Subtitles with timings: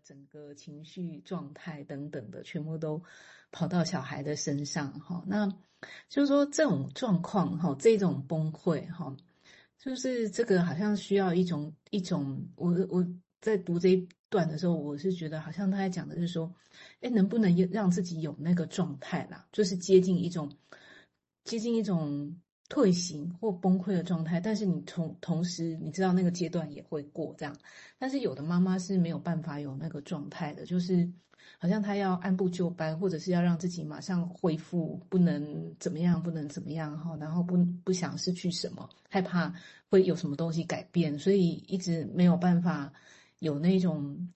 [0.00, 3.02] 整个情绪状态等等的，全部都
[3.50, 5.22] 跑到小孩的身上哈。
[5.26, 5.46] 那
[6.08, 9.16] 就是说这种状况哈，这种崩溃哈，
[9.78, 13.06] 就是这个好像需要一种一种，我我
[13.40, 16.54] 在读这一段的时候，我是觉得好像他在讲的是说，
[17.00, 20.50] 哎，能不能让自己有那个状态啦，就是接近一种
[21.44, 22.40] 接近一种。
[22.68, 27.56] 退行或崩溃的状态，但是你同同时你知道那个阶段也会过这样，
[27.98, 31.10] 但是有的妈妈是没有办法有那个状态的，就是
[31.58, 39.54] 好像她要按部就班，或者是要让自己马上恢复，不能怎么样，不能怎么样哈，然后不不想失去什么，害怕
[39.88, 42.92] 会有什么东西改变，所以一直没有办法
[43.38, 44.28] 有那种。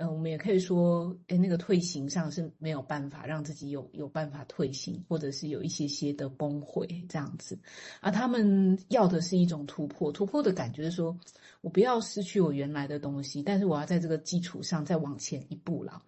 [0.00, 7.58] 呃，我们也可以说，诶，那个退行上是没有办法让自己有有办法退行，或者是有一些些的崩溃这样子。
[8.00, 11.14] 而他们要的是一种突破，突破的感觉是说，
[11.60, 16.02] 我不要失去我原来的东西，但是我要在这个基础上再往前一步了。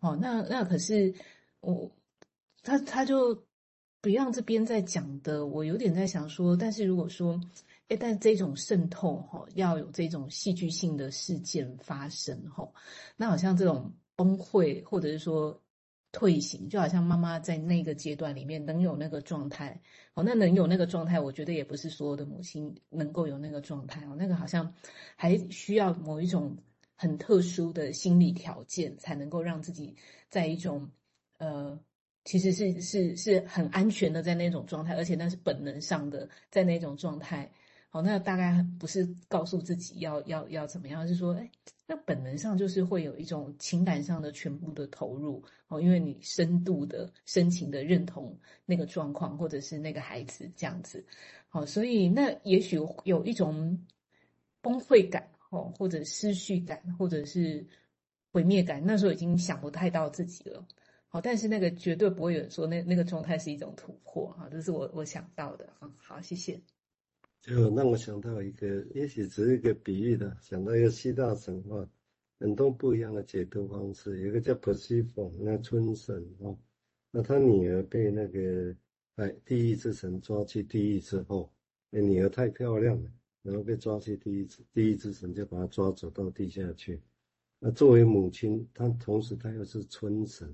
[0.00, 1.14] 哦，那那可是
[1.60, 1.88] 我，
[2.64, 3.44] 他他就
[4.02, 7.40] Beyond 这边在讲的，我有点在想说，但是如果说。
[7.90, 12.72] 诶，但这种渗透哈，要有这种戏剧性的事件发生哈，
[13.16, 15.60] 那好像这种崩溃或者是说
[16.12, 19.80] 退行，就好像妈妈在那个阶段里面能有那个状态
[20.14, 24.72] 哦，那能有那个状态，我觉得也不是所有的母亲能够有那个状态哦，那个好像
[25.16, 26.56] 还需要某一种
[26.94, 29.96] 很特殊的心理条件，才能够让自己
[30.28, 30.88] 在一种
[31.38, 31.76] 呃，
[32.24, 37.50] 其实是是是很安全的在那种状态，而且那是本能上的在那种状态。
[37.92, 41.50] 好，那大概不是告诉自己要要要怎么样，是说，哎，
[41.88, 51.04] 那本能上就是会有一种情感上的全部的投入，哦，因为你深度的、深情的认同那个状况，或者是那个孩子这样子，
[51.48, 53.84] 好，所以那也许有一种
[54.60, 57.66] 崩溃感，哦，或者失序感，或者是
[58.30, 60.64] 毁灭感，那时候已经想不太到自己了，
[61.08, 66.60] 好，但是那个绝对不会有人说那那个状态是一种突破，哈，这是我我想到的，啊，好，谢谢。
[67.42, 71.88] 就让我想到一个，也许只是一个比喻的，想到一个希腊神话，
[72.38, 74.20] 很多不一样的解读方式。
[74.20, 76.58] 有一个叫波西风，那春神哦，
[77.10, 78.76] 那他女儿被那个
[79.16, 81.50] 哎地狱之神抓去地狱之后，
[81.88, 83.10] 那女儿太漂亮了，
[83.42, 87.00] 然后被抓去地狱之地狱之神就把她抓走到地下去。
[87.58, 90.46] 那作为母亲，她同时她又是春神，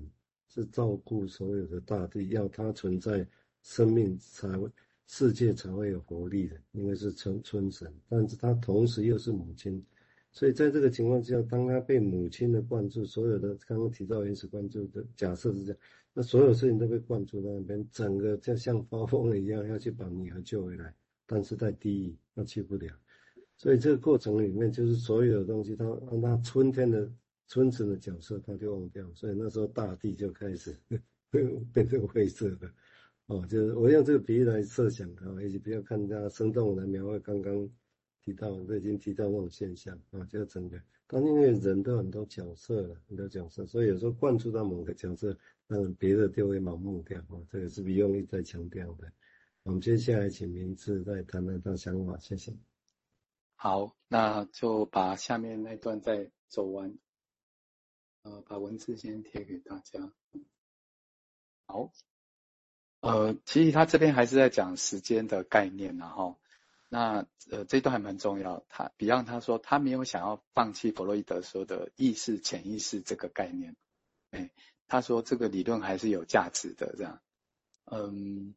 [0.47, 3.27] 是照顾所有的大地，要她存在，
[3.61, 4.69] 生命才会。
[5.07, 9.81] 世界才会有活力的，因为是春春神，但是他同时又是母亲，
[10.31, 15.79] 所以在这个情况之下，当他被母亲的灌注，所有的刚刚提到原始灌注的假设是这样，
[16.13, 20.93] 那所有事情都被灌注在那边，整个就像发疯了一样要去把女儿救回来，
[21.25, 22.93] 但是在地狱他去不了，
[23.55, 27.09] 所以这个过程里面就是所有的东西，他让他春天的
[27.47, 30.75] 春神的角色他就忘掉，所以那时候大地就开始
[31.71, 32.69] 变成灰色的。
[33.27, 37.69] 哦，就是我用这个比喻来设想啊，也许不要看它生动来描绘刚刚
[38.21, 40.81] 提到，都已经提到那种现象啊，就整个。
[41.07, 45.37] 但因为人都很多角色，很多角色，所以有时候灌注到某个角色，
[45.67, 47.35] 当然别的就会盲目掉啊。
[47.49, 49.11] 这个是不用一再强调的。
[49.63, 52.53] 我们接下来请明志再谈谈他想法，谢谢。
[53.55, 56.97] 好，那就把下面那段再走完，
[58.21, 60.13] 呃，把文字先贴给大家。
[61.65, 61.91] 好。
[63.07, 66.37] 呃，其实他这边还是在讲时间的概念，然后，
[66.89, 68.65] 那呃这段还蛮重要。
[68.67, 73.77] 他 Beyond 他说他没有想要放弃弗洛伊德说的意识潜意识这个概念，
[74.31, 74.51] 哎，
[74.89, 77.21] 他说这个理论还是有价值的这样，
[77.85, 78.55] 嗯，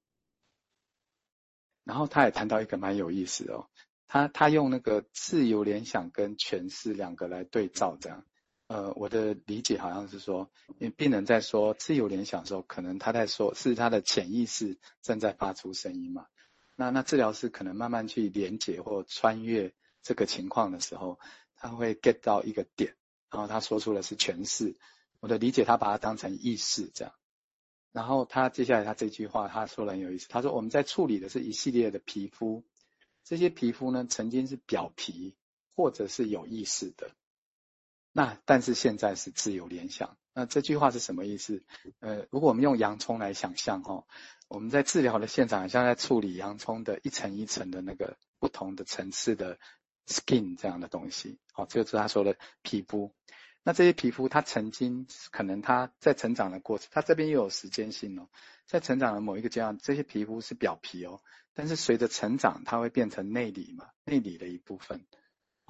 [1.84, 3.68] 然后他也谈到一个蛮有意思哦，
[4.08, 8.26] 他他用那个自由联想跟诠释两个来对照这样。
[8.70, 10.48] 呃，我的理解好像是说，
[10.78, 16.28] 因为病人在说自由联想的时候，可能他在说是他的潜意识正在发出声音嘛。
[16.76, 21.18] 那那治疗师可能慢慢去连接或穿越这个情况的时候，
[21.56, 22.94] 他会 get 到一个点，
[23.28, 24.76] 然后他说出的是诠释。
[25.18, 27.12] 我的理解，他把它当成意识这样。
[27.90, 32.62] 然后他接下来他这句话他说的很有意思，他说我们在处理的是一系列的皮肤，
[33.24, 35.34] 这些皮肤呢曾经是表皮
[35.74, 37.10] 或者是有意识的。
[38.12, 41.62] 那但是现在是自由联想，那这句话是什么意思？
[42.00, 44.04] 呃，如果我们用洋葱来想象哈，
[44.48, 49.58] 我们在治疗的现场，像在处理洋葱的一层一层的那个不同的层次的
[50.06, 53.12] skin 这样的东西，好，这就是他说的皮肤。
[53.62, 58.26] 那这些皮肤，它曾经可能它在成长的过程，它这边又有时间性哦，
[58.66, 61.20] 在成长的某一个阶段，这些皮肤是表皮哦，
[61.52, 65.04] 但是随着成长，它会变成内里嘛，内里的一部分。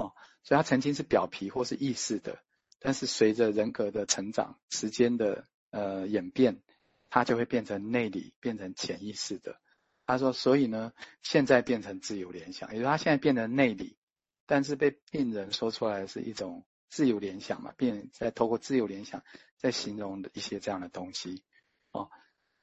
[0.00, 2.38] 哦，所以它曾经是表皮或是意识的，
[2.79, 6.62] 但是随着人格的成长、时间的呃演变，
[7.11, 9.61] 它就会变成内里，变成潜意识的。
[10.06, 10.93] 他说，所以呢，
[11.23, 13.97] 现在变成自由联想，也就是他现在变成内里，
[14.44, 19.23] 但是被病人说出来是一种自由联想嘛，病人在透过自由联想
[19.56, 21.44] 在形容的一些这样的东西。
[21.93, 22.11] 哦，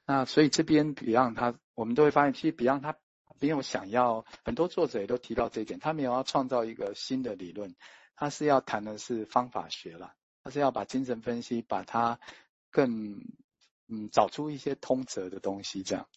[0.05, 2.97] 那所以这边 Beyond 他，我们都会发现，其实 Beyond 他
[3.39, 7.75] 没有想要，很多作者也都提到这一点，他没有要创造一个新的理论，
[8.15, 12.19] 他是要谈的是方法学啦，他是要把精神分析把它
[12.69, 13.21] 更
[13.87, 16.07] 嗯找出一些通则的东西这样。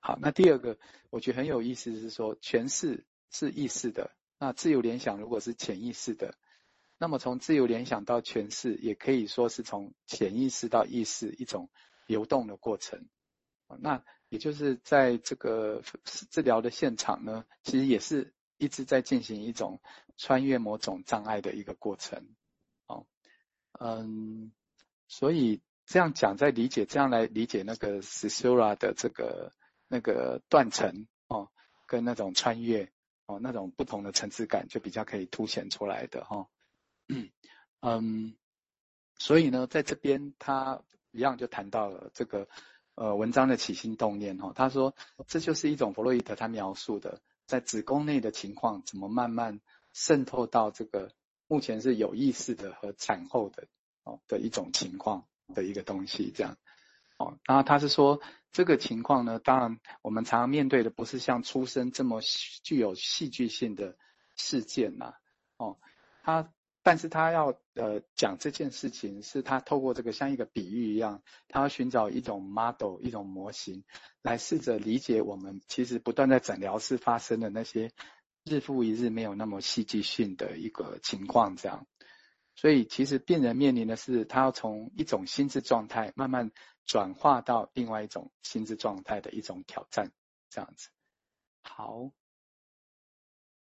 [0.00, 0.78] 好，那第二个
[1.10, 6.34] 我觉得很有意思是说，诠释是意识的，那自由联想如果是潜意识的，
[6.98, 11.68] 那么从自由联想到诠释，也可以说是从潜意识到意识一种
[12.06, 13.08] 流动的过程。
[13.80, 19.80] 那也就是在这个治疗的现场呢，其实也是一直在进行一种
[20.16, 22.26] 穿越某种障碍的一个过程。
[22.86, 23.06] 哦，
[23.78, 24.52] 嗯，
[25.06, 29.52] 所以这样讲，在理解这样来理解那个 Caesura 的这个
[29.86, 31.50] 那个断层哦，
[31.86, 32.90] 跟那种穿越
[33.26, 36.48] 哦，那种不同的层次感就比较可以凸显出来的哈、哦。
[37.80, 38.34] 嗯，
[39.18, 42.48] 所以呢，在这边他一样就谈到了这个。
[43.00, 44.92] 呃，文章的起心动念哈，他说
[45.28, 49.60] 这就是一种弗洛伊德他描述的在子宫内的情况，怎么慢慢
[49.92, 51.12] 渗透到这个
[51.46, 53.68] 目前是有意识的和产后的
[54.02, 55.24] 哦的一种情况
[55.54, 56.56] 的一个东西这样
[57.18, 62.20] 哦，然后他是说这个情况呢，当然我们常常面对的不是像出生这么
[62.64, 63.96] 具有戏剧性的
[64.34, 65.14] 事件呐
[65.56, 65.78] 哦，
[66.24, 66.52] 他。
[66.80, 73.84] 但是他要呃讲这件事情，是他透过这个像一个比喻一样，他要寻找一种 model 一种模型，
[74.20, 77.92] 来试着理解我们其实不断在诊疗室发生的那些
[78.44, 81.86] 日复一日没有那么戏剧性的一个情况这样。
[82.56, 86.50] 所以其实病人面临的是，他要从一种心智状态慢慢
[86.84, 90.10] 转化到另外一种心智状态的一种挑战
[90.50, 90.88] 这样子。
[91.62, 92.10] 好，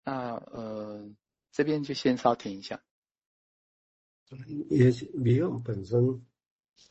[0.04, 1.14] 那呃
[1.52, 2.82] 这边就先稍停一下。
[4.70, 6.22] 也许 Beyond 本身，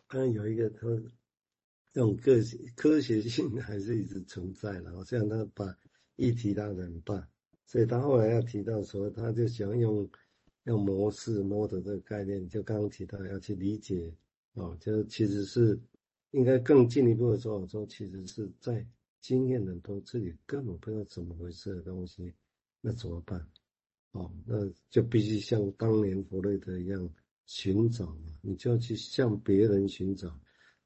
[0.08, 0.86] 当然有一个它
[1.92, 5.76] 这种个性科学性还是一直存在的，好像他把
[6.16, 7.28] 议题拉得很大，
[7.66, 10.08] 所以他后来要提到说，他就想用
[10.64, 14.14] 用模式 model 这个概念，就刚刚提到要去理解，
[14.52, 15.80] 哦，就其实是
[16.32, 18.86] 应该更进一步的说，说其实是在
[19.20, 22.32] 经验的都自己根本不知道怎么回事的东西，
[22.82, 23.44] 那怎么办？
[24.12, 27.10] 哦，那就必须像当年弗洛德一样。
[27.50, 30.32] 寻找嘛，你就要去向别人寻找，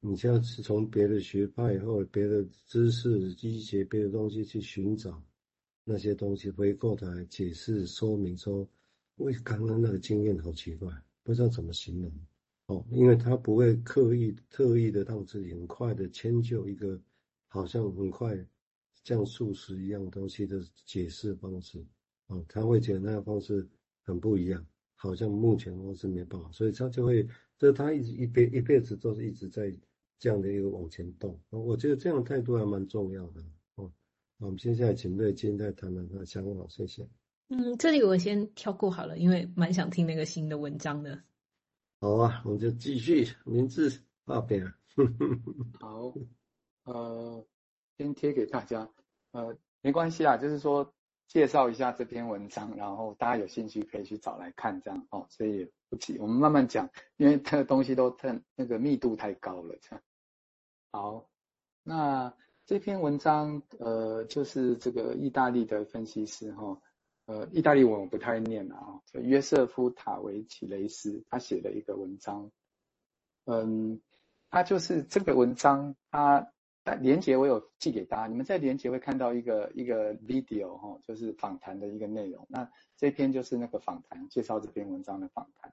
[0.00, 5.22] 你就要去从别的学派或者别的知识、医学别的东西去寻找。
[5.84, 8.66] 那些东西，回过头来解释说明说，
[9.16, 10.90] 为刚刚那个经验好奇怪，
[11.22, 12.10] 不知道怎么形容。
[12.68, 16.98] 哦，因为他不会刻意特意的让自己很快的迁就一个
[17.48, 18.34] 好像很快
[19.02, 21.84] 像速食一样东西的解释方式。
[22.28, 23.68] 哦，他会觉得那个方式
[24.02, 24.66] 很不一样。
[25.04, 27.28] 好像目前我是没办法，所以他就会，
[27.58, 29.70] 这他一直一辈一辈子都是一直在
[30.18, 31.38] 这样的一个往前动。
[31.50, 33.44] 我觉得这样态度还蛮重要的。
[33.74, 33.92] 哦，
[34.38, 37.06] 我们接下来请瑞金再谈谈他的想法，谢谢。
[37.48, 41.22] 嗯，这里我先跳过好了，因为蛮想听那个新的文章的。
[42.00, 43.92] 好啊，我们就继续名字
[44.24, 44.66] 发表。
[45.80, 46.14] 好，
[46.84, 47.46] 呃，
[47.98, 48.90] 先贴给大家，
[49.32, 50.90] 呃，没关系啊，就是说。
[51.26, 55.26] 介绍一下这篇文章，然后大家有兴趣可以去找来看，这样哦。
[55.30, 60.02] 所以不急，我们慢慢讲，因为这个东西都太那个密度太高了，这样。
[60.92, 61.28] 好，
[61.82, 62.32] 那
[62.66, 66.80] 这篇文章呃，就是这个意大利的分析师哈，
[67.26, 72.50] 呃，意大利文我不太念了啊，就约瑟夫塔维奇雷斯他写的一个文章，
[73.46, 74.00] 嗯，
[74.50, 76.50] 他就是这个文章他。
[76.86, 82.46] 但连结我有寄给大家，你们在连接会看到一个一个 video 哈，就是访谈的一个内容。
[82.50, 85.72] 那这篇就是那个访谈，介绍这篇文章的访谈。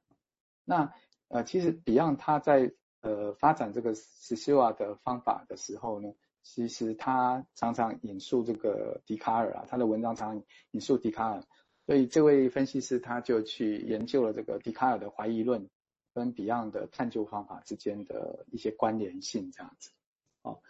[0.63, 0.94] 那
[1.27, 6.13] 呃，其实 Beyond 他在呃发展这个 Caesura 的方法的时候呢，
[6.44, 11.44] 其实他常常引述这个笛卡尔啊，他的文章常常引述笛卡尔，
[11.86, 15.70] 所以这位分析师他就去研究了这个笛卡尔的怀疑论
[16.13, 19.91] 跟 Beyond 的探究方法之间的一些关联性，这样子，
[20.44, 20.62] 哦。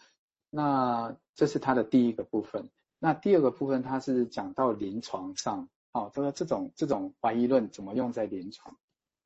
[0.51, 2.69] 那这是他的第一个部分。
[2.99, 8.77] 那第二个部分，他是讲到临床上，哦，这个这种这种怀疑论怎么用在临床？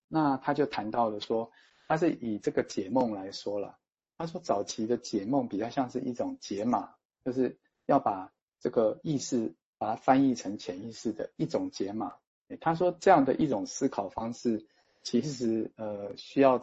[0.08, 1.52] 那他就谈到了说，
[1.90, 3.78] 他是以这个解梦来说了。
[4.18, 12.14] 他说早期的解梦比较像是一种解码，就是要把这个意识把它翻译成潜意识的一种解码。
[12.62, 14.66] 他说这样的一种思考方式，
[15.04, 16.54] 其实呃需要